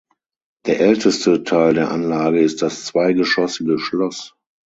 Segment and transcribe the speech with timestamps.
[0.65, 4.33] Der älteste Teil der Anlage ist das zweigeschossige Schloss.